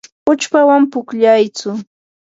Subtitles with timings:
[0.31, 1.69] uchpawan pukllayaytsu.